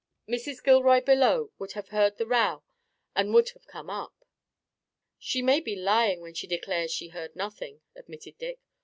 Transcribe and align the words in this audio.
Mrs. 0.27 0.63
Gilroy 0.63 1.01
below 1.01 1.51
would 1.59 1.73
have 1.73 1.89
heard 1.89 2.17
the 2.17 2.25
row 2.25 2.63
and 3.15 3.35
would 3.35 3.49
have 3.49 3.67
come 3.67 3.87
up." 3.91 4.25
"She 5.19 5.43
may 5.43 5.59
be 5.59 5.75
lying 5.75 6.21
when 6.21 6.33
she 6.33 6.47
declares 6.47 6.91
she 6.91 7.09
heard 7.09 7.35
nothing," 7.35 7.81
admitted 7.95 8.39
Dick. 8.39 8.59